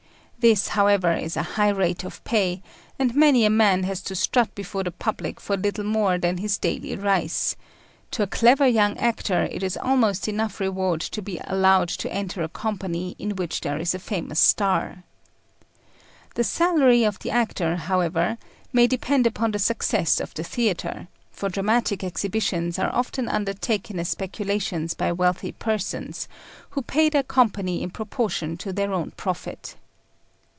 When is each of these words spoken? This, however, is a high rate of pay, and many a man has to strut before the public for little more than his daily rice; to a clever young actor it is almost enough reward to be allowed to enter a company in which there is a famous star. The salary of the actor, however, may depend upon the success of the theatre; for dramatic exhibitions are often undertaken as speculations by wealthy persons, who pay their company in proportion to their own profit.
This, 0.49 0.69
however, 0.69 1.13
is 1.13 1.37
a 1.37 1.43
high 1.53 1.69
rate 1.69 2.03
of 2.03 2.23
pay, 2.23 2.63
and 2.97 3.13
many 3.15 3.45
a 3.45 3.49
man 3.51 3.83
has 3.83 4.01
to 4.01 4.15
strut 4.15 4.55
before 4.55 4.83
the 4.83 4.89
public 4.89 5.39
for 5.39 5.55
little 5.55 5.83
more 5.83 6.17
than 6.17 6.37
his 6.39 6.57
daily 6.57 6.95
rice; 6.95 7.55
to 8.09 8.23
a 8.23 8.25
clever 8.25 8.65
young 8.65 8.97
actor 8.97 9.43
it 9.51 9.61
is 9.61 9.77
almost 9.77 10.27
enough 10.27 10.59
reward 10.59 10.99
to 11.01 11.21
be 11.21 11.39
allowed 11.43 11.89
to 11.89 12.11
enter 12.11 12.41
a 12.41 12.49
company 12.49 13.15
in 13.19 13.35
which 13.35 13.61
there 13.61 13.77
is 13.77 13.93
a 13.93 13.99
famous 13.99 14.39
star. 14.39 15.03
The 16.33 16.43
salary 16.43 17.03
of 17.03 17.19
the 17.19 17.29
actor, 17.29 17.75
however, 17.75 18.39
may 18.73 18.87
depend 18.87 19.27
upon 19.27 19.51
the 19.51 19.59
success 19.59 20.19
of 20.19 20.33
the 20.33 20.43
theatre; 20.43 21.07
for 21.29 21.49
dramatic 21.49 22.03
exhibitions 22.03 22.79
are 22.79 22.91
often 22.91 23.29
undertaken 23.29 23.99
as 23.99 24.09
speculations 24.09 24.95
by 24.95 25.11
wealthy 25.11 25.51
persons, 25.51 26.27
who 26.71 26.81
pay 26.81 27.09
their 27.09 27.21
company 27.21 27.83
in 27.83 27.91
proportion 27.91 28.57
to 28.57 28.73
their 28.73 28.91
own 28.91 29.11
profit. 29.15 29.75